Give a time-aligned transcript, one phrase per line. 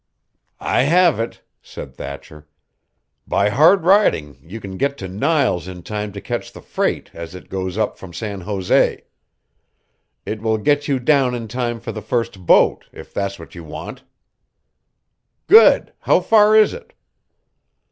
[0.59, 2.47] "I have it," said Thatcher.
[3.27, 7.35] "By hard riding you can get to Niles in time to catch the freight as
[7.35, 9.03] it goes up from San Jose.
[10.25, 13.63] It will get you down in time for the first boat, if that's what you
[13.63, 14.01] want."
[15.45, 15.93] "Good!
[15.99, 16.93] How far is it?"